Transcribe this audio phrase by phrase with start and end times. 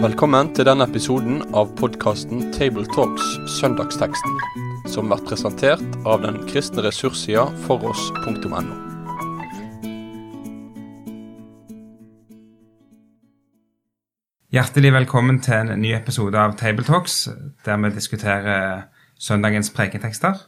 [0.00, 3.24] Velkommen til denne episoden av podkasten Tabletalks
[3.58, 4.36] Søndagsteksten,
[4.88, 8.60] som blir presentert av den kristne ressurssida foross.no.
[14.50, 17.28] Hjertelig velkommen til en ny episode av Tabletalks,
[17.64, 18.88] der vi diskuterer
[19.20, 20.40] søndagens preketekster.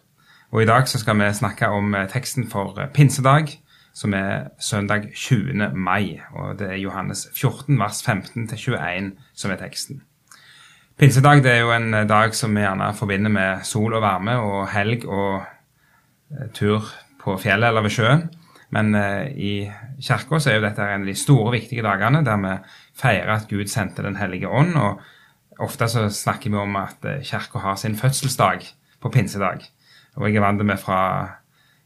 [0.50, 3.52] Og I dag så skal vi snakke om teksten for pinsedag,
[3.92, 5.70] som er søndag 20.
[5.74, 6.20] mai.
[6.32, 10.02] og Det er Johannes 14, vers 15-21 som er teksten.
[10.98, 14.36] Pinsedag det er jo en eh, dag som vi gjerne forbinder med sol og varme
[14.38, 15.42] og helg og
[16.54, 16.86] tur
[17.20, 18.22] på fjellet eller ved sjøen.
[18.72, 18.94] Men
[19.36, 19.68] i
[20.00, 22.52] kirka er jo dette en av de store, viktige dagene der vi
[22.96, 24.72] feirer at Gud sendte Den hellige ånd.
[24.76, 25.02] og
[25.60, 28.64] Ofte så snakker vi om at kirka har sin fødselsdag
[29.00, 29.60] på pinsedag.
[30.16, 31.41] Og jeg er vant med fra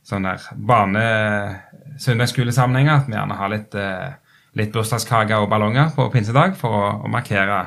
[0.07, 0.37] sånne
[0.71, 4.11] barne-søndagsskolesammenhenger at vi gjerne har litt, eh,
[4.59, 7.61] litt bursdagskake og ballonger på pinsedag for å, å markere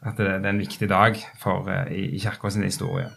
[0.00, 3.08] at det, det, er en viktig dag for, eh, i, i kirka sin historie.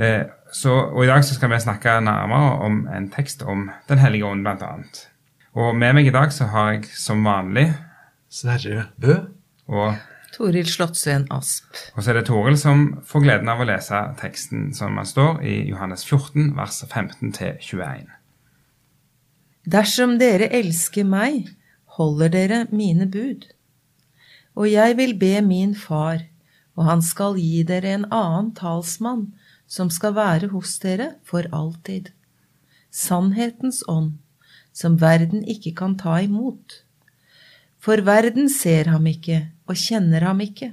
[0.00, 3.98] Eh, så, og I dag så skal vi snakke nærmere om en tekst om Den
[3.98, 4.72] hellige ånd, bl.a.
[5.60, 7.74] Og med meg i dag så har jeg som vanlig
[8.30, 9.14] Sverre Bø.
[9.70, 9.94] Og
[10.40, 11.68] Toril Slottsveen Asp.
[11.92, 15.42] Og så er det Toril som får gleden av å lese teksten som man står
[15.44, 18.06] i Johannes 14, vers 15-21.
[19.68, 21.50] Dersom dere elsker meg,
[21.98, 23.44] holder dere mine bud.
[24.56, 26.24] Og jeg vil be min far,
[26.72, 29.26] og han skal gi dere en annen talsmann,
[29.68, 32.14] som skal være hos dere for alltid.
[32.88, 34.16] Sannhetens ånd,
[34.72, 36.80] som verden ikke kan ta imot.
[37.76, 40.72] For verden ser ham ikke og kjenner ham ikke.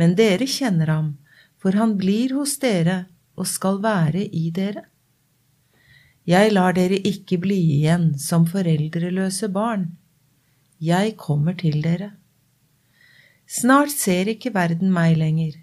[0.00, 1.10] Men dere kjenner ham,
[1.60, 3.04] for han blir hos dere
[3.36, 4.86] og skal være i dere.
[6.26, 9.90] Jeg lar dere ikke bli igjen som foreldreløse barn.
[10.82, 12.12] Jeg kommer til dere.
[13.46, 15.58] Snart ser ikke verden meg lenger,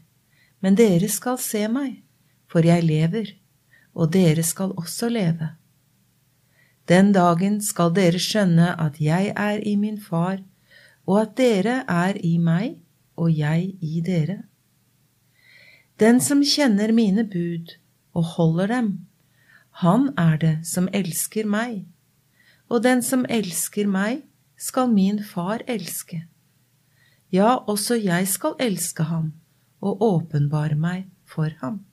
[0.59, 2.01] men dere skal se meg,
[2.51, 3.31] for jeg lever,
[3.95, 5.55] og dere skal også leve.
[6.89, 10.43] Den dagen skal dere skjønne at jeg er i min far,
[11.09, 12.77] og at dere er i meg
[13.17, 14.43] og jeg i dere.
[15.99, 17.73] Den som kjenner mine bud
[18.15, 18.91] og holder dem,
[19.81, 21.87] han er det som elsker meg,
[22.69, 24.21] og den som elsker meg,
[24.59, 26.25] skal min far elske.
[27.31, 29.31] Ja, også jeg skal elske ham
[29.79, 31.85] og åpenbare meg for ham.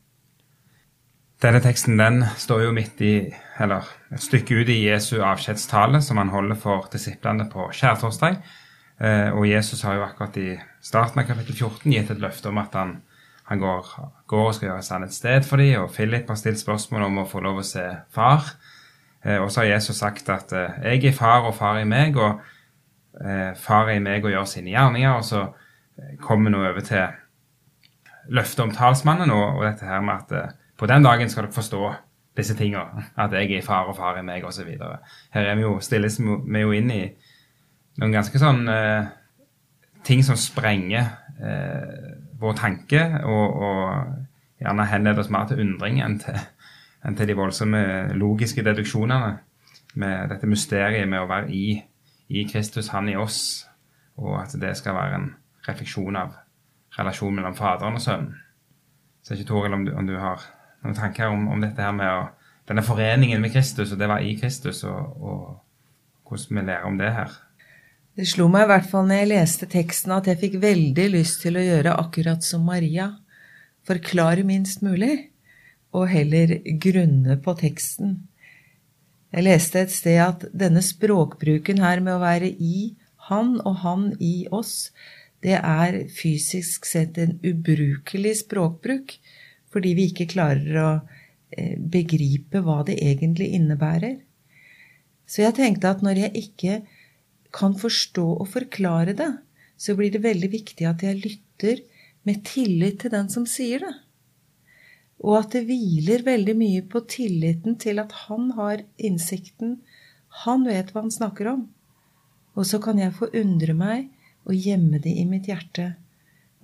[1.42, 3.14] Denne teksten den står jo midt i,
[3.60, 8.40] eller et stykke ut i Jesu avskjedstale som han holder for disiplene på skjærtorsdag.
[8.96, 12.60] Eh, og Jesus har jo akkurat i starten av kapittel 14 gitt et løfte om
[12.62, 12.94] at han,
[13.50, 13.90] han går,
[14.30, 15.82] går, og skal gjøre seg et sted for dem.
[15.82, 18.54] Og Philip har stilt spørsmål om å få lov å se far.
[19.22, 22.16] Eh, og så har Jesus sagt at eh, jeg er far, og far er meg,
[22.16, 22.44] og
[23.56, 25.14] far er meg og gjør sine gjerninger.
[25.16, 25.46] Og så
[26.20, 27.06] kommer vi nå over til
[28.36, 31.92] løftet om talsmannen og, og, dette her med at på den dagen skal dere forstå
[32.36, 33.06] disse tingene.
[33.16, 34.68] At jeg er far, og far er meg, osv.
[35.32, 37.00] Her er vi jo, stilles vi jo inn i
[38.00, 39.08] noen ganske sånn eh,
[40.06, 41.08] ting som sprenger
[41.40, 46.38] eh, vår tanke, og, og gjerne henleder oss mer til undring enn til,
[47.06, 47.82] enn til de voldsomme
[48.16, 49.36] logiske deduksjonene
[49.96, 51.78] med dette mysteriet med å være i,
[52.28, 53.66] i Kristus, han i oss,
[54.20, 55.30] og at det skal være en
[55.66, 56.36] refleksjon av
[56.96, 58.34] relasjonen mellom Faderen og Sønnen.
[59.24, 60.44] Så ikke Toril om, om, du har
[60.84, 62.26] noen tanker om, om dette her med å,
[62.68, 67.00] denne foreningen med Kristus, og det var i Kristus, og, og hvordan vi lærer om
[67.00, 67.34] det her.
[68.16, 71.42] Det slo meg i hvert fall når jeg leste teksten at jeg fikk veldig lyst
[71.42, 73.10] til å gjøre akkurat som Maria,
[73.84, 75.34] forklare minst mulig,
[75.92, 78.16] og heller grunne på teksten.
[79.36, 82.94] Jeg leste et sted at denne språkbruken her med å være i
[83.28, 84.94] han og han i oss,
[85.44, 89.18] det er fysisk sett en ubrukelig språkbruk,
[89.68, 90.90] fordi vi ikke klarer å
[91.52, 94.22] eh, begripe hva det egentlig innebærer.
[95.28, 96.84] Så jeg tenkte at når jeg ikke
[97.56, 99.30] kan forstå og forklare det,
[99.76, 101.82] så blir det veldig viktig at jeg lytter
[102.28, 103.94] med tillit til den som sier det.
[105.24, 109.78] Og at det hviler veldig mye på tilliten til at han har innsikten,
[110.44, 111.64] han vet hva han snakker om.
[112.56, 114.10] Og så kan jeg få undre meg
[114.46, 115.94] og gjemme det i mitt hjerte,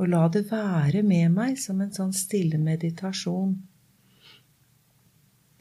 [0.00, 3.56] og la det være med meg som en sånn stille meditasjon.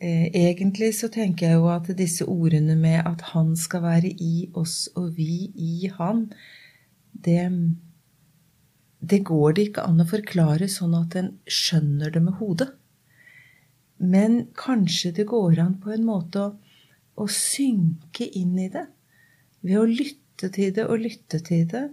[0.01, 4.47] Eh, egentlig så tenker jeg jo at disse ordene med at han skal være i
[4.57, 6.23] oss og vi i han,
[7.13, 7.43] det,
[8.97, 12.71] det går det ikke an å forklare sånn at en skjønner det med hodet.
[14.01, 16.51] Men kanskje det går an på en måte å,
[17.21, 18.87] å synke inn i det.
[19.61, 21.87] Ved å lytte til det og lytte til det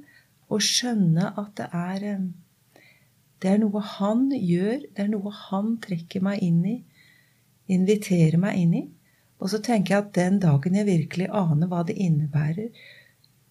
[0.49, 2.29] og skjønne at det er eh,
[3.39, 6.79] Det er noe han gjør, det er noe han trekker meg inn i,
[7.73, 8.85] inviterer meg inn i.
[9.39, 12.73] Og så tenker jeg at den dagen jeg virkelig aner hva det innebærer,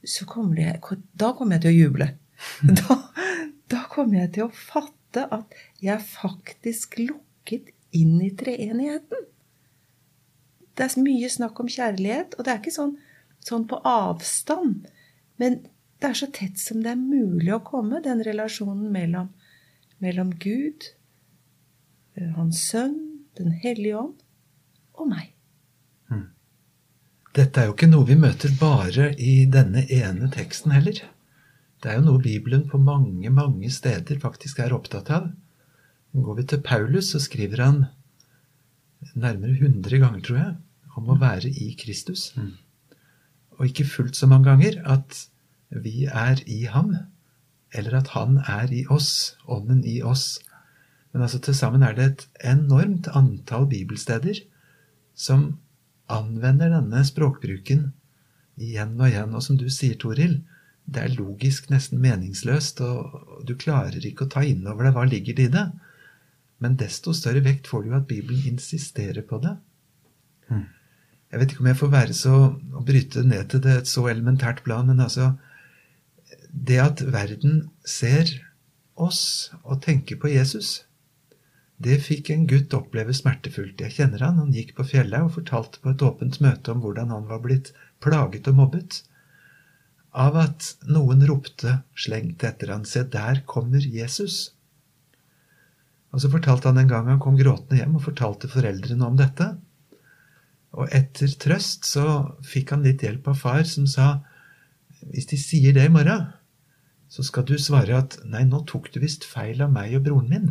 [0.07, 2.09] så kommer det, da kommer jeg til å juble.
[2.77, 2.99] Da,
[3.67, 9.25] da kommer jeg til å fatte at jeg er faktisk lukket inn i treenigheten.
[10.77, 12.93] Det er mye snakk om kjærlighet, og det er ikke sånn,
[13.41, 14.85] sånn på avstand.
[15.41, 15.63] Men
[15.97, 19.31] det er så tett som det er mulig å komme, den relasjonen mellom,
[20.03, 20.91] mellom Gud,
[22.15, 23.06] eh, Hans Sønn,
[23.37, 24.15] Den hellige ånd
[24.97, 25.33] og meg.
[27.37, 31.03] Dette er jo ikke noe vi møter bare i denne ene teksten heller.
[31.77, 35.27] Det er jo noe Bibelen på mange, mange steder faktisk er opptatt av.
[36.17, 37.83] Går vi til Paulus, så skriver han
[39.13, 40.55] nærmere 100 ganger, tror jeg,
[40.97, 42.31] om å være i Kristus.
[43.59, 45.21] Og ikke fullt så mange ganger at
[45.69, 46.95] vi er i ham,
[47.69, 50.39] eller at han er i oss, ånden i oss.
[51.13, 54.41] Men altså til sammen er det et enormt antall bibelsteder
[55.17, 55.57] som
[56.11, 57.89] anvender denne språkbruken
[58.57, 59.35] igjen og igjen.
[59.35, 60.39] Og som du sier, Toril,
[60.87, 65.05] det er logisk nesten meningsløst, og du klarer ikke å ta inn over deg hva
[65.07, 65.65] ligger det i det.
[66.63, 69.57] Men desto større vekt får du jo at Bibelen insisterer på det.
[71.27, 74.05] Jeg vet ikke om jeg får være så å bryte ned til det et så
[74.07, 75.35] elementært plan, men altså
[76.47, 78.29] Det at verden ser
[78.95, 80.86] oss og tenker på Jesus,
[81.83, 83.81] det fikk en gutt oppleve smertefullt.
[83.83, 84.39] Jeg kjenner han.
[84.41, 87.73] Han gikk på fjellet og fortalte på et åpent møte om hvordan han var blitt
[88.01, 89.03] plaget og mobbet
[90.17, 94.55] av at noen ropte slengt etter han, Se, der kommer Jesus.
[96.09, 99.51] Og så fortalte han en gang han kom gråtende hjem og fortalte foreldrene om dette.
[100.77, 102.07] Og etter trøst så
[102.45, 104.17] fikk han litt hjelp av far, som sa
[105.13, 106.31] hvis de sier det i morgen,
[107.07, 110.31] så skal du svare at nei, nå tok du visst feil av meg og broren
[110.31, 110.49] min.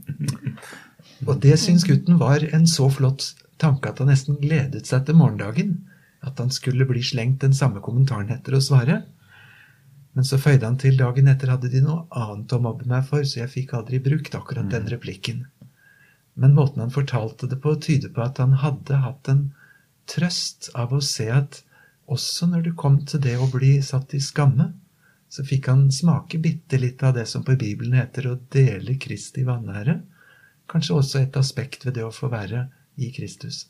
[1.28, 5.18] og det syns gutten var en så flott tanke at han nesten gledet seg til
[5.20, 5.78] morgendagen.
[6.24, 9.02] At han skulle bli slengt den samme kommentaren etter å svare.
[10.16, 13.24] Men så føyde han til dagen etter hadde de noe annet å mobbe meg for,
[13.24, 15.44] så jeg fikk aldri brukt akkurat den replikken.
[16.34, 19.48] Men måten han fortalte det på, tyder på at han hadde hatt en
[20.10, 21.62] trøst av å se at
[22.10, 24.72] også når det kom til det å bli satt i skamme,
[25.30, 29.44] så fikk han smake bitte litt av det som på Bibelen heter å dele Kristi
[29.46, 30.00] vanære.
[30.70, 32.66] Kanskje også et aspekt ved det å få være
[32.98, 33.68] i Kristus.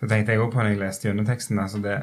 [0.00, 1.96] Så tenkte jeg også på når jeg leste gjennom teksten, altså det,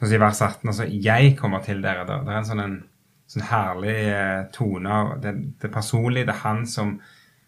[0.00, 2.06] sånn i vers 18, altså 'jeg kommer til dere'.
[2.06, 2.78] Det, det er en sånn, en,
[3.26, 6.26] sånn herlig eh, tone det, det personlige.
[6.26, 6.98] Det er han som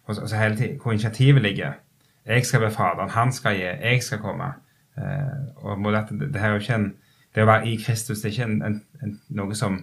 [0.06, 1.72] og, og hele tiden, Hvor initiativet ligger.
[2.26, 4.52] Jeg skal be Faderen, han skal gi, jeg skal komme.
[4.98, 6.94] Eh, og dette, det, det, her er jo ikke en,
[7.34, 9.82] det å være i Kristus det er ikke en, en, noe som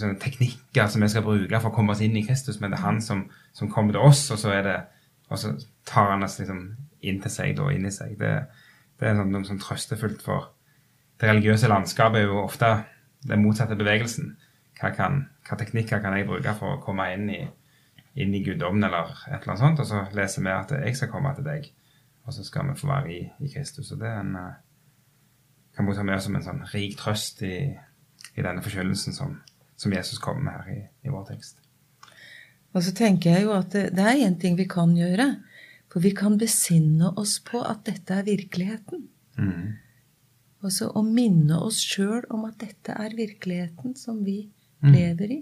[0.00, 2.78] sånne teknikker som vi skal bruke for å komme oss inn i Kristus, men det
[2.80, 3.24] er han som,
[3.56, 4.78] som kommer til oss, og så, er det,
[5.28, 5.54] og så
[5.88, 6.64] tar han oss liksom
[7.04, 8.16] inn til seg og inn i seg.
[8.20, 8.32] Det,
[9.00, 10.50] det er sånn, noe sånn trøstefullt for
[11.20, 12.68] Det religiøse landskapet er jo ofte
[13.28, 14.32] den motsatte bevegelsen.
[14.80, 17.38] Hva, kan, hva teknikker kan jeg bruke for å komme inn i,
[18.20, 19.82] inn i guddommen eller et eller annet sånt?
[19.84, 21.68] Og så leser vi at jeg skal komme til deg,
[22.26, 23.92] og så skal vi få være i, i Kristus.
[23.94, 24.34] Og det er en,
[25.76, 27.54] kan vi ta med som en sånn rik trøst i,
[28.34, 29.38] i denne forkynnelsen som,
[29.76, 31.60] som, Jesus kommer med her i, i, vår tekst.
[32.74, 35.36] Og så tenker jeg jo at det, det er én ting vi kan gjøre.
[35.92, 39.04] For vi kan besinne oss på at dette er virkeligheten.
[39.38, 39.76] Mm.
[40.64, 44.40] Og så å minne oss sjøl om at dette er virkeligheten som vi
[44.82, 44.90] mm.
[44.90, 45.40] lever i.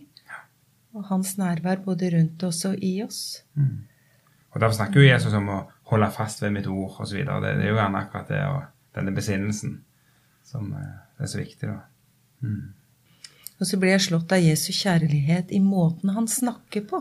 [0.93, 3.47] Og hans nærvær både rundt oss og i oss.
[3.57, 3.87] Mm.
[4.53, 7.23] Og Derfor snakker jo Jesus om å holde fast ved mitt ord osv.
[7.25, 8.61] Det, det er jo gjerne akkurat det og
[8.93, 9.79] denne besinnelsen
[10.45, 11.71] som eh, er så viktig.
[11.71, 11.79] da.
[12.45, 12.75] Mm.
[13.63, 16.99] Og så blir jeg slått av Jesu kjærlighet i måten han snakker på.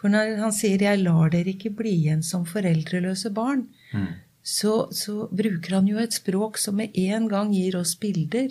[0.00, 4.06] For når han sier 'jeg lar dere ikke bli igjen som foreldreløse barn', mm.
[4.42, 8.48] så, så, bruker han jo et språk som med en gang gir oss bilder,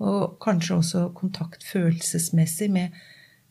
[0.00, 2.96] og kanskje også kontakt følelsesmessig med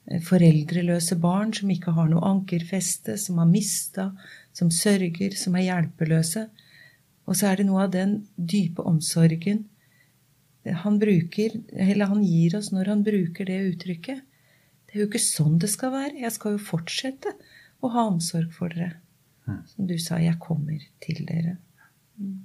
[0.09, 4.11] eh, foreldreløse barn som ikke har noe ankerfeste, som har mista,
[4.53, 6.47] som sørger, som er hjelpeløse.
[7.27, 9.67] Og så er det noe av den dype omsorgen
[10.73, 14.23] han bruker, eller han gir oss når han bruker det uttrykket.
[14.85, 16.21] Det er jo ikke sånn det skal være.
[16.23, 17.35] Jeg skal jo fortsette
[17.83, 18.95] å ha omsorg for dere.
[19.45, 19.61] Mm.
[19.69, 21.57] Som du sa, jeg kommer til dere.
[22.17, 22.43] Mm.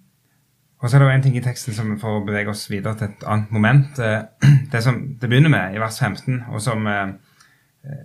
[0.80, 3.10] Og så er det jo en ting i teksten som får bevege oss videre til
[3.10, 4.00] et annet moment.
[4.00, 4.22] Eh,
[4.72, 7.12] det som det begynner med i vers 15, og som eh,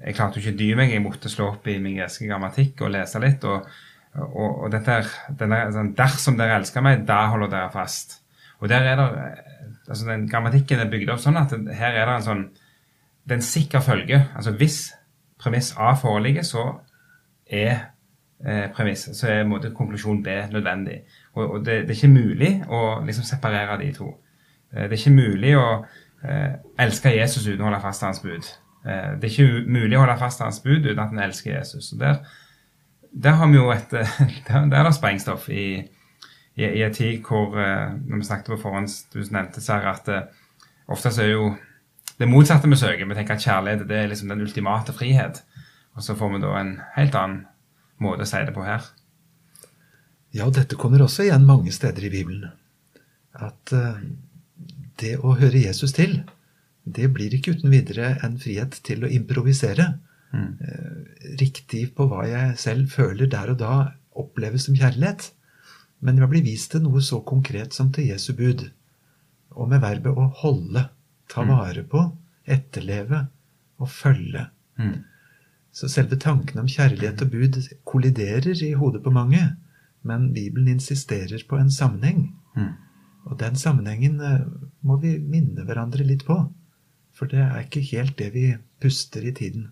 [0.05, 2.93] jeg klarte jo ikke dy meg, jeg måtte slå opp i min greske grammatikk og
[2.95, 3.43] lese litt.
[3.47, 3.67] Og,
[4.25, 8.19] og, og dette er, denne, sånn, Dersom dere elsker meg, da holder dere fast.
[8.65, 9.09] Og der er det,
[9.87, 12.45] altså den Grammatikken er bygd opp sånn at her er det en sånn
[13.25, 14.19] det er sikker følge.
[14.35, 14.93] Altså Hvis
[15.41, 16.65] premiss A foreligger, så
[17.45, 17.77] er
[18.45, 21.01] eh, premiss, så er måte, konklusjon B nødvendig.
[21.33, 24.11] Og, og det, det, er ikke mulig å liksom separere de to.
[24.73, 25.67] Eh, det er ikke mulig å
[26.23, 26.53] eh,
[26.85, 28.49] elske Jesus uten å holde fast hans bud.
[28.85, 31.91] Eh, det er ikke mulig å holde fast hans bud uten at en elsker Jesus.
[31.93, 32.21] Og der,
[33.11, 33.91] der har vi jo et
[34.47, 35.81] Der, der er det sprengstoff i,
[36.55, 40.11] i, i en tid hvor eh, Når vi snakket på forhånd, du nevnte Sara, at
[40.11, 40.27] eh,
[40.91, 41.49] ofte så er jo
[42.15, 43.07] det motsatte vi søker.
[43.09, 45.41] Vi tenker at kjærlighet det er liksom den ultimate frihet.
[45.95, 47.41] Og så får vi da en helt annen
[47.99, 48.87] måte å si det på her.
[50.35, 52.53] Ja, og dette kommer også igjen mange steder i Bibelen.
[53.35, 53.99] At uh,
[54.99, 56.21] det å høre Jesus til,
[56.83, 59.93] det blir ikke uten videre en frihet til å improvisere.
[60.35, 60.51] Mm.
[61.39, 63.75] Riktig på hva jeg selv føler der og da
[64.15, 65.31] oppleves som kjærlighet.
[66.05, 68.67] Men jeg blir vist til noe så konkret som til Jesu bud,
[69.55, 70.87] og med verbet å holde,
[71.31, 71.51] ta mm.
[71.51, 72.03] vare på,
[72.45, 73.25] etterleve
[73.81, 74.45] og følge.
[74.77, 74.97] Mm.
[75.75, 77.57] Så selve tanken om kjærlighet og bud
[77.87, 79.41] kolliderer i hodet på mange,
[80.05, 82.27] men Bibelen insisterer på en sammenheng.
[82.55, 82.73] Mm.
[83.25, 84.45] Og den sammenhengen eh,
[84.85, 86.37] må vi minne hverandre litt på.
[87.15, 88.45] For det er ikke helt det vi
[88.83, 89.71] puster i tiden.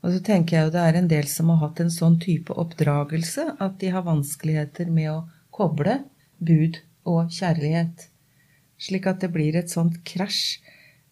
[0.00, 2.54] Og så tenker jeg jo det er en del som har hatt en sånn type
[2.56, 5.18] oppdragelse at de har vanskeligheter med å
[5.52, 5.98] koble
[6.40, 8.06] bud og kjærlighet.
[8.80, 10.60] Slik at det blir et sånt krasj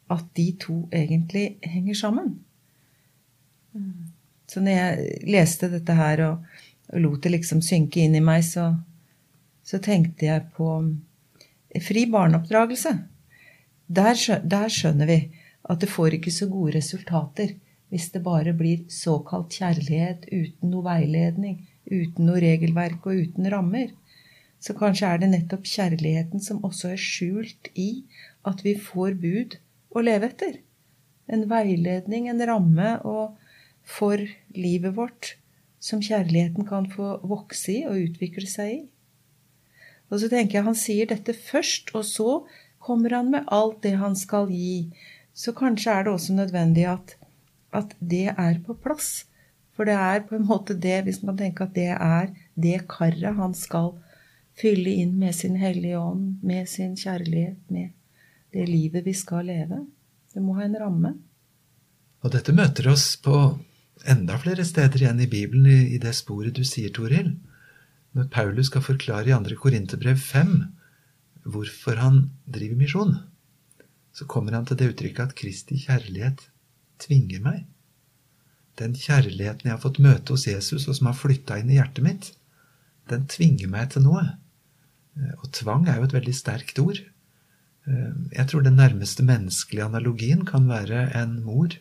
[0.09, 2.33] at de to egentlig henger sammen.
[4.49, 6.47] Så når jeg leste dette her og,
[6.89, 8.71] og lot det liksom synke inn i meg, så,
[9.61, 10.71] så tenkte jeg på
[11.85, 12.95] fri barneoppdragelse.
[13.89, 14.17] Der,
[14.49, 15.19] der skjønner vi
[15.69, 17.53] at det får ikke så gode resultater
[17.89, 23.95] hvis det bare blir såkalt kjærlighet uten noe veiledning, uten noe regelverk og uten rammer.
[24.61, 28.05] Så kanskje er det nettopp kjærligheten som også er skjult i
[28.49, 29.59] at vi får bud
[29.95, 30.59] å leve etter.
[31.29, 32.95] En veiledning, en ramme
[33.89, 34.25] for
[34.57, 35.37] livet vårt
[35.81, 38.81] som kjærligheten kan få vokse i og utvikle seg i.
[40.09, 42.31] Og så tenker jeg han sier dette først, og så
[42.83, 44.89] kommer han med alt det han skal gi.
[45.37, 47.18] Så kanskje er det også nødvendig at
[47.75, 49.27] at det er på plass.
[49.77, 53.37] For det er på en måte det, hvis man tenker at det er det karet
[53.39, 53.93] han skal
[54.59, 57.95] fylle inn med sin Hellige Ånd, med sin kjærlighet, med
[58.55, 59.85] det livet vi skal leve.
[60.35, 61.15] Det må ha en ramme.
[62.25, 63.37] Og dette møter oss på
[64.09, 67.37] enda flere steder igjen i Bibelen i det sporet du sier, Toril.
[68.19, 69.59] Når Paulus skal forklare i 2.
[69.63, 70.55] Korinterbrev 5
[71.49, 73.15] hvorfor han driver misjon,
[74.13, 76.49] så kommer han til det uttrykket at Kristi kjærlighet
[77.03, 77.67] tvinger meg.
[78.79, 82.05] Den kjærligheten jeg har fått møte hos Jesus, og som har flytta inn i hjertet
[82.05, 82.33] mitt,
[83.11, 84.25] den tvinger meg til noe.
[85.19, 87.01] Eh, og tvang er jo et veldig sterkt ord.
[87.89, 91.75] Eh, jeg tror den nærmeste menneskelige analogien kan være en mor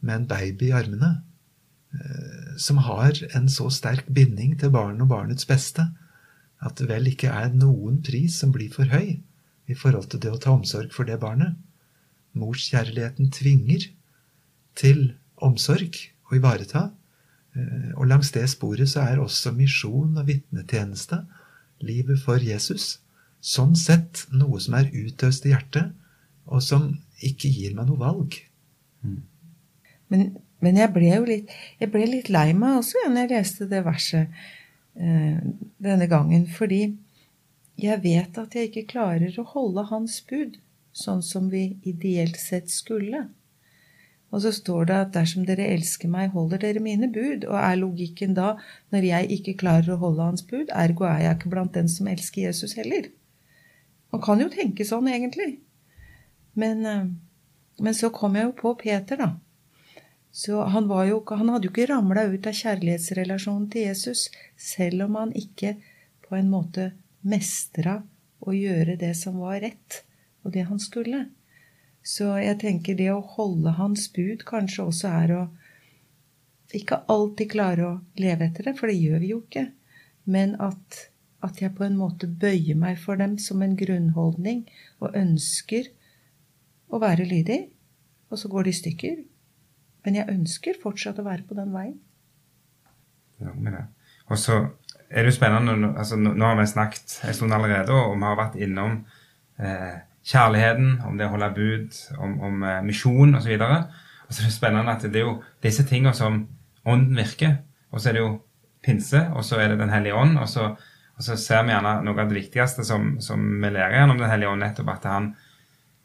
[0.00, 1.14] med en baby i armene,
[1.94, 5.88] eh, som har en så sterk binding til barnet og barnets beste
[6.64, 9.18] at det vel ikke er noen pris som blir for høy
[9.68, 11.54] i forhold til det å ta omsorg for det barnet.
[12.38, 13.88] Morskjærligheten tvinger,
[14.78, 15.12] til
[15.44, 16.88] omsorg og ivareta.
[17.56, 21.22] Eh, og langs det sporet så er også misjon og vitnetjeneste,
[21.86, 22.98] livet for Jesus,
[23.38, 25.92] sånn sett noe som er utøst i hjertet,
[26.48, 26.90] og som
[27.22, 28.38] ikke gir meg noe valg.
[29.04, 29.20] Mm.
[30.08, 30.24] Men,
[30.64, 33.68] men, jeg ble jo litt, jeg ble litt lei meg også ja, når jeg leste
[33.70, 34.40] det verset
[34.98, 35.38] eh,
[35.84, 36.82] denne gangen, fordi
[37.78, 40.56] jeg vet at jeg ikke klarer å holde hans bud
[40.96, 43.28] sånn som vi ideelt sett skulle.
[44.28, 47.46] Og så står det at dersom dere elsker meg, holder dere mine bud.
[47.48, 48.56] Og er logikken da,
[48.92, 52.10] når jeg ikke klarer å holde hans bud, ergo er jeg ikke blant den som
[52.10, 53.08] elsker Jesus heller?
[54.12, 55.58] Man kan jo tenke sånn, egentlig.
[56.58, 57.08] Men, eh,
[57.80, 59.30] men så kom jeg jo på Peter, da.
[60.30, 64.28] Så han, jo, han hadde jo ikke ramla ut av kjærlighetsrelasjonen til Jesus,
[64.60, 65.78] selv om han ikke
[66.28, 66.90] på en måte
[67.24, 68.02] mestra
[68.44, 70.02] å gjøre det som var rett,
[70.44, 71.24] og det han skulle.
[72.08, 75.42] Så jeg tenker det å holde hans bud kanskje også er å
[76.76, 79.66] ikke alltid klare å leve etter det, for det gjør vi jo ikke,
[80.28, 80.98] men at,
[81.44, 84.66] at jeg på en måte bøyer meg for dem som en grunnholdning
[85.00, 85.88] og ønsker
[86.92, 87.60] å være lydig,
[88.28, 89.22] og så går det i stykker.
[90.04, 91.96] Men jeg ønsker fortsatt å være på den veien.
[93.40, 93.84] Ja, med det.
[94.28, 94.58] Og så
[95.08, 98.38] er det jo spennende altså, Nå har vi snakket en stund allerede, og vi har
[98.38, 98.98] vært innom
[99.60, 103.54] eh, kjærligheten, om det å holde bud, om, om uh, misjon osv.
[103.56, 106.42] Og, og så er det spennende at det er jo disse tingene som
[106.88, 107.58] ånden virker.
[107.92, 108.36] Og så er det jo
[108.84, 110.38] pinse, og så er det Den hellige ånd.
[110.38, 110.70] Og så,
[111.16, 114.32] og så ser vi gjerne noe av det viktigste som, som vi lærer gjennom Den
[114.32, 115.32] hellige ånd, nettopp at han,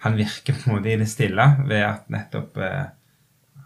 [0.06, 2.86] han virker på en måte i det stille ved at nettopp eh,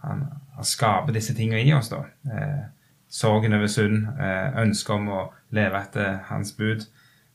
[0.04, 0.26] han,
[0.58, 1.92] han, skaper disse tingene i oss.
[1.94, 2.04] da.
[2.34, 2.66] Eh,
[3.10, 5.24] sorgen over synd, eh, ønsket om å
[5.56, 6.84] leve etter hans bud,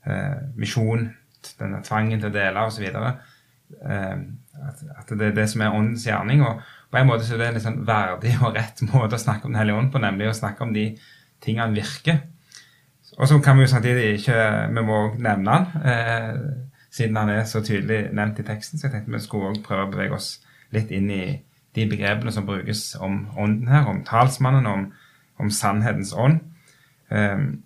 [0.04, 1.10] eh, misjon,
[1.58, 2.84] denne tvangen til å dele osv.
[2.92, 4.16] Eh,
[4.62, 6.44] at, at det er det som er åndens gjerning.
[6.46, 9.48] og på en måte så er det en sånn verdig og rett måte å snakke
[9.48, 10.90] om Den hellige ånd på, nemlig å snakke om de
[11.40, 12.20] tingene han virker.
[13.18, 14.36] Og så kan vi jo samtidig ikke
[14.72, 16.36] Vi må nevne han, eh,
[16.92, 18.78] siden han er så tydelig nevnt i teksten.
[18.78, 20.34] Så jeg tenkte vi skulle også prøve å bevege oss
[20.72, 21.24] litt inn i
[21.74, 24.92] de begrepene som brukes om ånden her, om talsmannen, om,
[25.40, 26.40] om sannhetens ånd.
[27.08, 27.62] Um,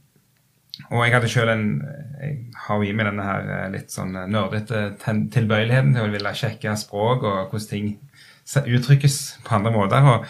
[0.91, 1.69] og jeg hadde selv en
[2.17, 6.33] Jeg har jo i meg denne her eh, litt sånn nerdete tilbøyeligheten til å ville
[6.35, 7.91] sjekke språk og hvordan ting
[8.47, 10.07] uttrykkes på andre måter.
[10.09, 10.25] Og,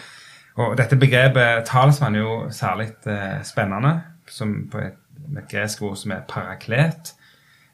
[0.57, 3.93] og dette begrepet talsmann er jo særlig eh, spennende,
[4.27, 4.99] som på et,
[5.37, 7.13] et gresk ord som er paraklet.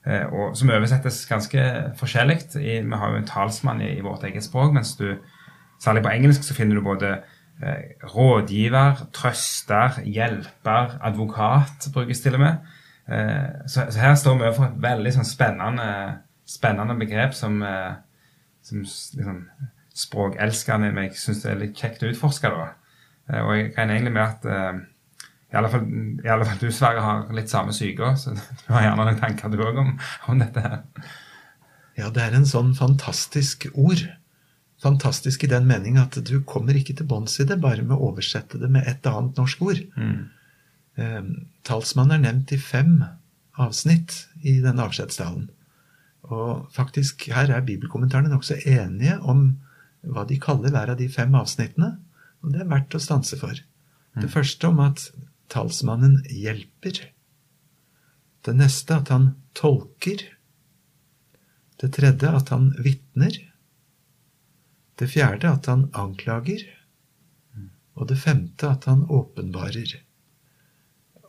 [0.04, 1.62] Eh, og som oversettes ganske
[2.00, 2.42] forskjellig.
[2.60, 5.16] Vi har jo en talsmann i, i, vårt eget språk, mens du
[5.82, 7.16] særlig på engelsk så finner du både
[7.64, 12.73] eh, rådgiver, trøster, hjelper, advokat brukes til og med.
[13.08, 15.88] Eh, så, så, her står vi overfor et veldig sånn spennende,
[16.48, 17.92] spennende begrep som, eh,
[18.64, 19.44] som liksom
[20.04, 22.52] språkelskeren i meg syns det er litt kjekt å utforske.
[22.54, 22.72] da.
[23.30, 24.48] Eh, og jeg regner egentlig med at
[25.54, 25.86] i, alle fall,
[26.24, 28.34] i alle fall du, Sverre, har litt samme syke så
[28.64, 29.94] du har gjerne noen tanker du òg om,
[30.32, 30.82] om dette her.
[32.00, 34.02] Ja, det er en sånn fantastisk ord.
[34.82, 38.10] Fantastisk i den mening at du kommer ikke til bunns i det bare med å
[38.10, 39.84] oversette det med et annet norsk ord.
[39.96, 40.33] Mm.
[41.00, 41.26] Eh,
[41.66, 42.98] talsmann er nevnt i fem
[43.62, 45.50] avsnitt i denne avskjedstalen.
[46.32, 49.46] Og faktisk, her er bibelkommentarene nokså enige om
[50.04, 51.96] hva de kaller hver av de fem avsnittene.
[52.44, 53.56] Og det er verdt å stanse for.
[54.14, 54.34] Det mm.
[54.34, 55.08] første om at
[55.52, 57.00] talsmannen hjelper.
[58.44, 60.26] Det neste at han tolker.
[61.80, 63.38] Det tredje at han vitner.
[65.00, 66.66] Det fjerde at han anklager.
[67.56, 67.70] Mm.
[68.00, 69.96] Og det femte at han åpenbarer.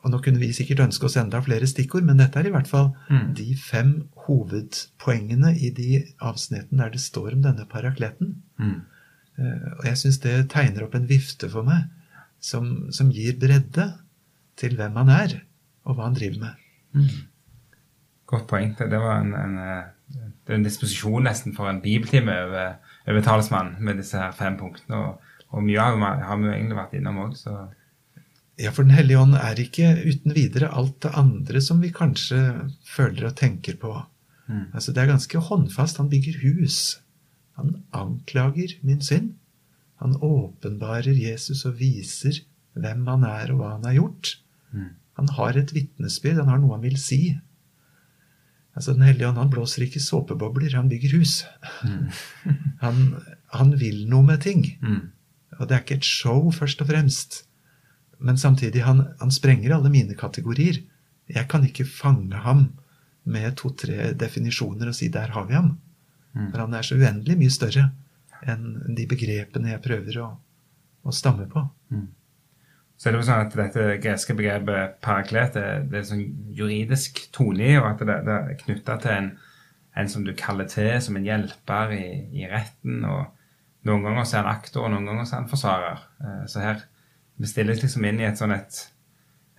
[0.04, 2.68] Og nå kunne vi sikkert ønske oss enda flere stikkord, men dette er i hvert
[2.68, 3.28] fall mm.
[3.38, 3.94] de fem
[4.26, 8.34] hovedpoengene i de avsnittene der det står om denne parakleten.
[8.60, 8.82] Mm.
[9.38, 11.88] Uh, og jeg syns det tegner opp en vifte for meg
[12.44, 13.88] som, som, gir bredde
[14.60, 15.38] til hvem han er,
[15.88, 16.66] og hva han driver med.
[16.94, 17.22] Mm.
[18.28, 18.74] Godt poeng.
[18.76, 22.76] Det var en, en, eh, en, disposisjon nesten for en bibeltime over,
[23.08, 25.00] over talsmannen med disse her fem punktene.
[25.00, 27.56] Og, og mye har vi, har vi egentlig vært innom òg, så
[28.60, 32.40] ja, for Den hellige ånd er ikke uten videre alt det andre som vi kanskje
[32.86, 33.94] føler og tenker på.
[34.46, 34.68] Mm.
[34.72, 35.98] Altså Det er ganske håndfast.
[35.98, 37.00] Han bygger hus.
[37.58, 39.34] Han anklager min synd.
[40.02, 42.42] Han åpenbarer Jesus og viser
[42.74, 44.36] hvem han er, og hva han har gjort.
[44.74, 44.92] Mm.
[45.18, 47.20] Han har et vitnesbyrd, han har noe han vil si.
[48.74, 51.44] Altså Den hellige ånd han blåser ikke såpebobler, han bygger hus.
[51.86, 52.08] Mm.
[52.84, 53.02] han,
[53.54, 54.66] han, vil noe med ting.
[54.82, 55.12] Mm.
[55.60, 57.44] Og det er ikke et show, først og fremst.
[58.18, 60.82] Men samtidig, han, han sprenger alle mine kategorier.
[61.30, 62.66] Jeg kan ikke fange ham
[63.24, 65.76] med to-tre definisjoner og si 'der har vi ham'.
[66.34, 66.50] Mm.
[66.50, 67.90] For han er så uendelig mye større
[68.44, 70.28] enn de begrepene jeg prøver å,
[71.04, 71.62] å stamme på.
[71.94, 72.08] Mm.
[72.96, 76.24] Så er det jo sånn at dette greske begrepet paraklet det, det er sånn
[76.54, 79.30] juridisk tone i, og at det, det er knytta til en,
[79.94, 83.02] en, som du kaller til som en hjelper i, i retten.
[83.08, 86.04] og Noen ganger så er han aktor, og noen ganger så er han forsvarer.
[86.24, 86.84] Eh, så her
[87.36, 88.80] vi stilles liksom inn i et sånn et,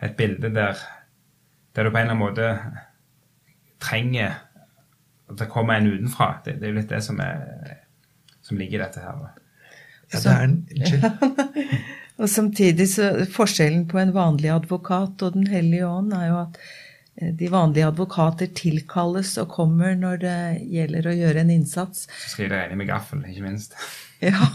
[0.03, 0.79] et bilde der,
[1.75, 2.51] der, du på en eller annen måte
[3.83, 4.38] trenger
[5.25, 6.35] at det kommer en utenfra.
[6.45, 7.75] Det, det er jo litt det som, er,
[8.45, 9.27] som ligger i dette her.
[10.13, 10.57] Ja, det er en,
[12.21, 16.59] og samtidig så Forskjellen på en vanlig advokat og Den hellige ånd er jo at
[17.17, 20.38] eh, de vanlige advokater tilkalles og kommer når det
[20.77, 22.05] gjelder å gjøre en innsats.
[22.21, 23.73] Så skriver jeg enig med gaffel, ikke minst.
[24.23, 24.45] ja,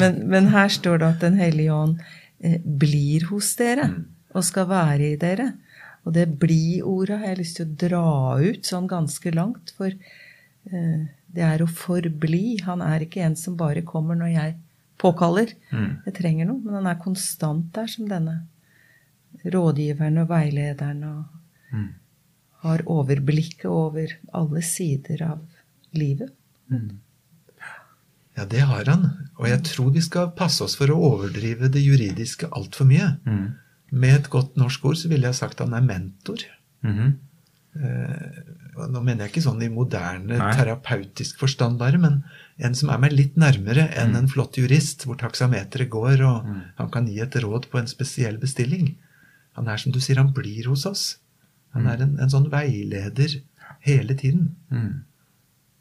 [0.00, 2.00] men, men, her står det at Den hellige ånd
[2.40, 4.00] blir hos dere mm.
[4.32, 5.52] og skal være i dere.
[6.06, 8.04] Og det bli-ordet har jeg lyst til å dra
[8.40, 12.60] ut sånn ganske langt, for eh, det er å forbli.
[12.64, 14.56] Han er ikke en som bare kommer når jeg
[15.00, 15.52] påkaller.
[15.72, 15.90] Mm.
[16.06, 18.40] Jeg trenger noe, men han er konstant der som denne
[19.44, 21.86] rådgiveren og veilederen og mm.
[22.64, 25.44] har overblikket over alle sider av
[25.96, 26.32] livet.
[26.72, 26.98] Mm.
[28.40, 29.08] Ja, det har han.
[29.36, 33.10] Og jeg tror vi skal passe oss for å overdrive det juridiske altfor mye.
[33.28, 33.42] Mm.
[34.00, 36.46] Med et godt norsk ord så ville jeg sagt han er mentor.
[36.80, 37.10] Mm -hmm.
[37.76, 40.52] eh, nå mener jeg ikke sånn i moderne Nei.
[40.56, 42.22] terapeutisk forstand bare, men
[42.56, 44.16] en som er meg litt nærmere enn mm.
[44.16, 46.60] en flott jurist, hvor taksameteret går, og mm.
[46.76, 48.96] han kan gi et råd på en spesiell bestilling.
[49.52, 51.18] Han er som du sier, han blir hos oss.
[51.74, 51.90] Han Mm.
[51.92, 53.42] er en, en sånn veileder
[53.80, 54.56] hele tiden.
[54.70, 55.04] Mm.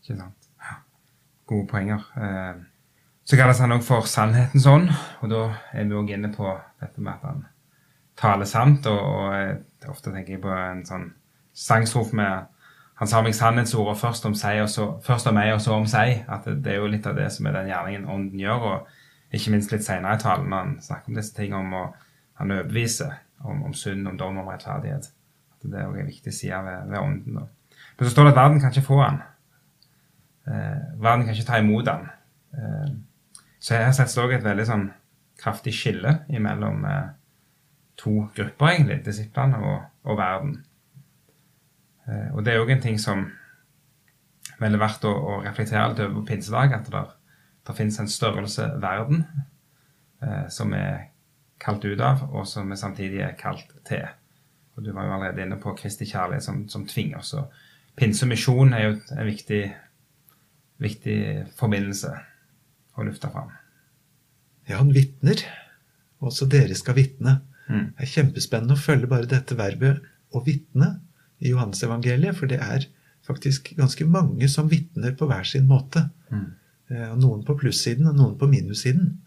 [0.04, 0.39] Ikke sant.
[1.50, 2.04] Gode poenger.
[2.18, 2.60] Eh,
[3.30, 4.88] Så kalles han òg for sannhetens ånd,
[5.22, 5.42] og da
[5.74, 6.50] er vi òg inne på
[6.82, 7.44] dette med at han
[8.18, 8.88] taler sant.
[8.90, 11.12] Og, og ofte tenker jeg på en sånn
[11.54, 12.48] sangstrof med
[13.00, 15.86] Han sa meg sannhetsordet først om, seg, og så, først om meg, og så om
[15.88, 16.26] seg.
[16.28, 18.66] At det, det er jo litt av det som er den gjerningen ånden gjør.
[18.74, 18.88] og
[19.32, 21.84] ikke minst litt senere i talen når han snakker om disse tingene, om å
[22.42, 23.14] han overbeviser
[23.46, 25.08] om, om synd, om dom, om rettferdighet.
[25.54, 27.40] At det er også en viktig side ved, ved ånden.
[27.40, 27.46] da.
[27.98, 29.22] Men så står det at verden kan ikke få han.
[30.50, 32.08] Eh, verden kan ikke ta imot den.
[32.58, 32.90] Eh,
[33.60, 34.88] så her settes det òg et veldig sånn
[35.40, 37.12] kraftig skille mellom eh,
[38.00, 39.02] to grupper, egentlig.
[39.06, 40.58] Disiplene og, og verden.
[42.34, 43.28] Og det er òg en ting som
[44.60, 47.04] vel veldig verdt å, å reflektere litt over på pinsedag, at det,
[47.68, 49.24] der, finnes en størrelse verden
[50.24, 51.10] eh, som er
[51.62, 54.08] kalt ut av, og som vi samtidig er kalt til.
[54.76, 57.34] Og Du var jo allerede inne på Kristi kjærlighet som, som tvinger oss.
[57.34, 57.52] og
[58.74, 59.64] er jo en viktig,
[60.84, 61.18] viktig
[61.60, 62.14] forbindelse
[63.00, 63.52] å lufte fram.
[64.70, 65.42] Ja, han vitner.
[66.24, 67.40] Også dere skal vitne.
[67.70, 67.92] Mm.
[67.96, 70.02] Det er kjempespennende å følge bare dette verbet
[70.36, 70.98] å vitne
[71.40, 72.86] i Johannes-evangeliet, for det er
[73.26, 76.08] faktisk ganske mange som vitner på hver sin måte.
[76.34, 76.46] Mm.
[76.90, 79.18] Eh, Noen på plussiden og noen på minussiden.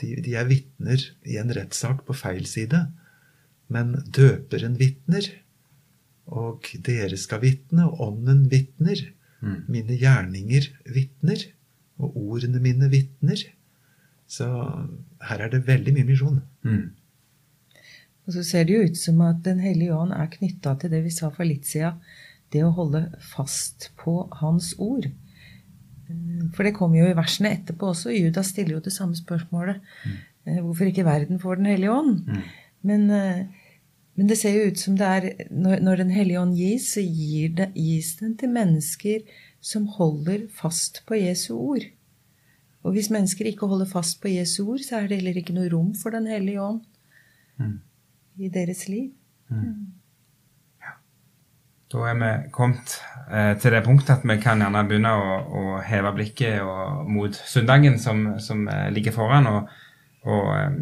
[0.00, 2.80] De, de er vitner i en rettssak på feil side.
[3.72, 5.28] Men døperen vitner,
[6.34, 9.00] og dere skal vitne, og ånden vitner.
[9.44, 9.56] Mm.
[9.68, 11.46] Mine gjerninger vitner,
[12.00, 13.44] og ordene mine vitner.
[14.26, 14.46] Så
[15.28, 16.40] her er det veldig mye misjon.
[16.64, 16.92] Mm.
[18.24, 21.02] Og så ser det jo ut som at Den hellige ånd er knytta til det
[21.04, 22.00] vi sa for litt siden.
[22.52, 23.04] Det å holde
[23.34, 25.10] fast på Hans ord.
[26.08, 28.14] Eh, For det kommer jo i versene etterpå også.
[28.14, 29.82] Judas stiller jo det samme spørsmålet.
[30.04, 30.62] Mm.
[30.64, 32.24] Hvorfor ikke verden får Den hellige ånd?
[32.28, 32.42] Mm.
[32.82, 33.46] Men, eh,
[34.14, 37.02] men det ser jo ut som det er Når, når Den hellige ånd gis, så
[37.02, 39.24] gir det, gis den til mennesker
[39.64, 41.86] som holder fast på Jesu ord.
[42.84, 45.70] Og hvis mennesker ikke holder fast på Jesu ord, så er det heller ikke noe
[45.72, 46.82] rom for Den hellige ånd
[47.58, 47.80] Mm.
[48.36, 49.12] i deres liv.
[51.92, 52.96] Da er vi kommet
[53.30, 57.34] eh, til det punktet at vi kan gjerne begynne å, å heve blikket og, mot
[57.34, 59.46] søndagen som, som eh, ligger foran.
[59.46, 59.68] Og,
[60.26, 60.80] og eh,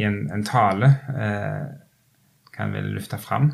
[0.00, 0.88] i en, en tale
[2.58, 3.52] eh, en vil løfte fram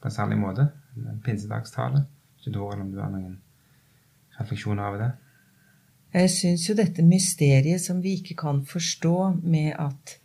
[0.00, 0.68] på en særlig måte.
[0.96, 2.04] En pinsedagstale.
[2.38, 3.38] Ikke da, eller om du har noen
[4.38, 5.12] refleksjoner over det?
[6.14, 10.18] Jeg syns jo dette mysteriet som vi ikke kan forstå, med at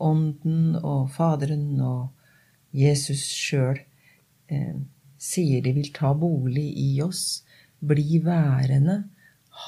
[0.00, 2.08] Ånden og Faderen og
[2.74, 3.78] Jesus sjøl
[4.50, 4.78] eh,
[5.20, 7.44] sier de vil ta bolig i oss,
[7.84, 9.02] bli værende,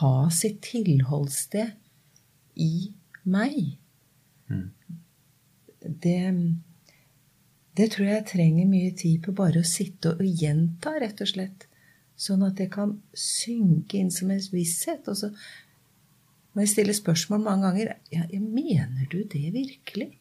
[0.01, 1.77] ha sitt tilholdssted
[2.57, 2.93] i
[3.29, 3.77] meg.
[4.49, 4.71] Mm.
[6.03, 6.19] Det,
[7.77, 11.67] det tror jeg trenger mye tid på bare å sitte og gjenta, rett og slett.
[12.17, 15.05] Sånn at det kan synke inn som en visshet.
[15.13, 15.29] Og så
[16.55, 17.91] må jeg stille spørsmål mange ganger.
[18.15, 20.15] Ja, mener du det virkelig?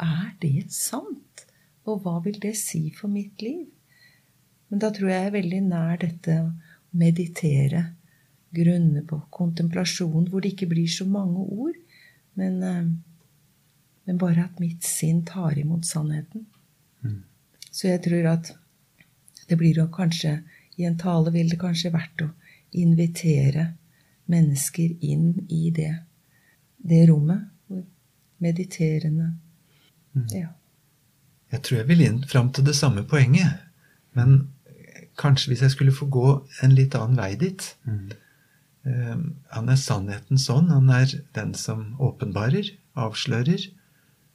[0.00, 1.44] Er det sant?
[1.84, 3.66] Og hva vil det si for mitt liv?
[4.70, 6.46] Men da tror jeg jeg er veldig nær dette å
[6.96, 7.82] meditere,
[8.52, 11.76] grunne på kontemplasjon, hvor det ikke blir så mange ord,
[12.40, 12.88] men, eh,
[14.08, 16.46] men bare at mitt sinn tar imot sannheten.
[17.72, 18.52] Så jeg tror at
[19.48, 20.42] det blir jo kanskje
[20.78, 22.30] I en tale vil det kanskje vært å
[22.72, 23.74] invitere
[24.32, 25.90] mennesker inn i det,
[26.80, 27.50] det rommet.
[27.66, 27.82] hvor
[28.40, 29.34] Mediterende.
[30.32, 30.48] Ja.
[31.52, 33.60] Jeg tror jeg vil inn fram til det samme poenget.
[34.16, 34.48] Men
[35.20, 36.28] kanskje hvis jeg skulle få gå
[36.64, 37.68] en litt annen vei dit
[38.82, 39.18] Eh,
[39.50, 40.70] Han er sannhetens ånd.
[40.70, 43.68] Han er den som åpenbarer, avslører,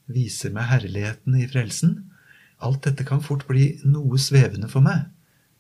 [0.08, 1.98] viser meg herligheten i frelsen.
[2.60, 5.06] Alt dette kan fort bli noe svevende for meg,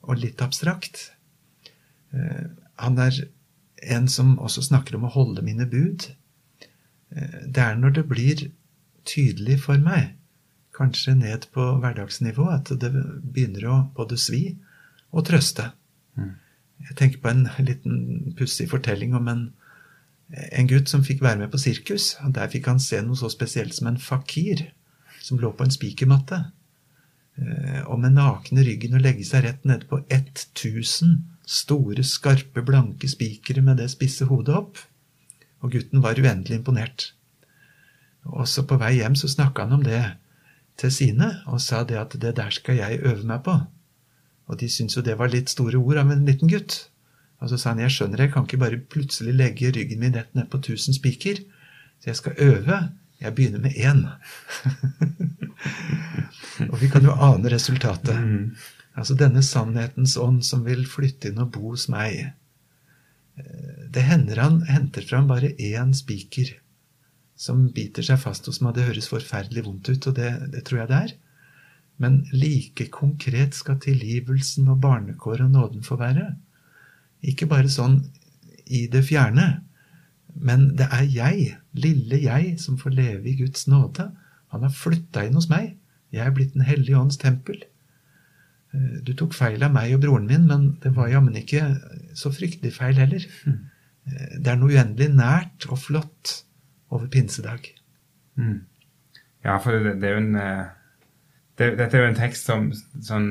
[0.01, 1.11] og litt abstrakt.
[2.13, 3.11] Eh, Han er
[3.81, 6.11] en som også snakker om å holde mine bud.
[7.11, 8.51] Eh, Det er når det blir
[9.05, 10.13] tydelig for meg,
[10.73, 14.57] kanskje ned på hverdagsnivå, at det begynner å både svi
[15.11, 15.71] og trøste.
[16.17, 19.53] Jeg tenker på en liten pussig fortelling om en,
[20.51, 22.15] en gutt som fikk være med på sirkus.
[22.21, 24.67] og Der fikk han se noe så spesielt som en fakir
[25.21, 26.51] som lå på en spikermatte.
[27.37, 33.07] Eh, Og med nakne ryggen og legge seg rett ned på 1000 store, skarpe, blanke
[33.07, 34.81] spikere med det spisse hodet opp.
[35.61, 37.11] Og gutten var uendelig imponert.
[38.27, 40.01] Også på vei hjem så snakka han om det
[40.77, 43.55] til sine, og sa det at det der skal jeg øve meg på.
[44.47, 46.89] Og de syntes jo det var litt store ord av en liten gutt.
[47.39, 50.35] Og så sa han jeg skjønner jeg kan ikke bare plutselig legge ryggen min rett
[50.35, 51.41] ned på 1000 spiker.
[52.01, 52.79] Så jeg skal øve.
[53.21, 54.05] Jeg begynner med én.
[56.65, 58.17] Og vi kan jo ane resultatet.
[58.17, 58.55] Mm.
[58.97, 62.31] Altså denne sannhetens ånd som vil flytte inn og bo hos meg.
[63.37, 66.55] Eh, Det hender han henter fram bare én spiker
[67.37, 68.75] som biter seg fast hos meg.
[68.75, 71.13] Det høres forferdelig vondt ut, og det, det tror jeg det er.
[72.01, 76.31] Men like konkret skal tilgivelsen og barnekår og nåden få være.
[77.25, 78.03] Ikke bare sånn
[78.67, 79.47] i det fjerne,
[80.37, 84.11] men det er jeg, lille jeg, som får leve i Guds nåde.
[84.53, 85.77] Han har flytta inn hos meg.
[86.17, 87.63] Jeg er blitt Den hellige ånds tempel.
[88.73, 91.63] Eh, Du tok feil av meg og broren min, men det var jammen ikke
[92.17, 93.25] så fryktelig feil heller.
[93.45, 93.59] Mm.
[94.39, 96.37] Det er noe uendelig nært og flott
[96.89, 97.65] over pinsedag.
[98.39, 98.61] Mm.
[99.43, 100.65] Ja, for det, det er jo en eh,
[101.57, 103.27] det, Dette er jo en tekst som sånn,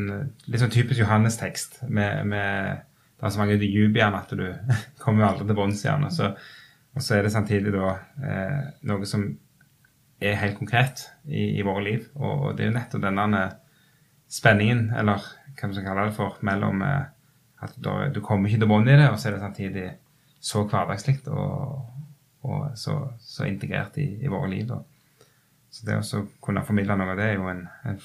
[0.51, 1.81] litt sånn typisk Johannes-tekst.
[1.89, 2.85] Med, med,
[3.17, 4.47] det er så mange dyp i den at du
[5.03, 6.07] kommer aldri til bunns i den.
[6.07, 7.93] Og så er det samtidig da
[8.25, 9.29] eh, noe som
[10.21, 12.07] er helt konkret i, i våre liv.
[12.15, 13.43] Og, og det er jo nettopp denne
[14.33, 15.23] spenningen, eller
[15.57, 17.05] hva man skal kalle det for, mellom eh,
[17.65, 19.87] at du, du kommer ikke til bunns i det, og så er det samtidig
[20.47, 21.87] så hverdagslig og,
[22.47, 24.67] og så, så integrert i, i våre liv.
[24.69, 24.81] da.
[25.73, 28.01] Så det å kunne formidle noe av det er jo en, en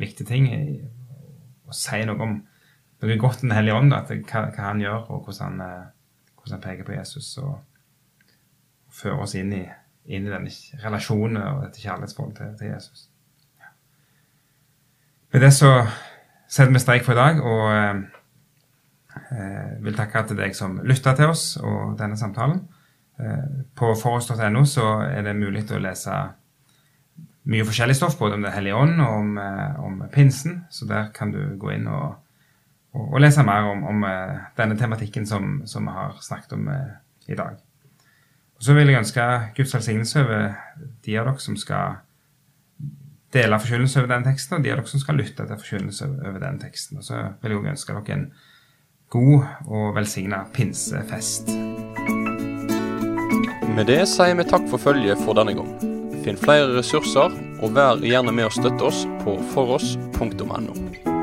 [0.00, 0.50] viktig ting.
[0.52, 0.82] i-
[1.64, 2.34] Å si noe om
[3.00, 5.86] noe godt Den hellige ånd, at hva, hva han gjør, og hvordan han, eh,
[6.36, 7.30] hvordan han peker på Jesus.
[7.38, 7.56] Og,
[8.86, 9.64] og fører oss inn i,
[10.04, 10.50] inn i denne
[10.84, 13.06] relasjonen og dette kjærlighetsforholdet til, til Jesus.
[13.60, 13.70] Ja.
[15.32, 15.72] Med det så
[16.48, 18.02] setter vi streik for i dag, og eh,
[19.32, 22.60] eh, vil takke til deg som lytta til oss og denne samtalen.
[23.20, 26.18] Eh, På foross.no så er det mulig å lese
[27.44, 30.64] mye forskjellig stoff, både om Den hellige ånd og om, eh, om pinsen.
[30.70, 32.16] Så der kan du gå inn og,
[32.92, 36.68] og, og lese mer om, om eh, denne tematikken som, som vi har snakket om
[37.28, 37.56] i dag.
[38.64, 39.24] Så vil jeg ønske
[39.56, 40.54] Guds velsignelse over
[41.04, 41.98] de av dere som skal
[43.34, 46.38] dele forkynnelse over denne teksten, og de av dere som skal lytte til forkynnelse over
[46.40, 47.02] denne teksten.
[47.02, 48.26] Og så vil jeg også ønske dere en
[49.12, 51.52] god og velsigna pinsefest.
[53.74, 55.72] Med det sier vi takk for følget for denne gang.
[56.24, 61.13] Finn flere ressurser, og vær gjerne med å støtte oss på foross.no.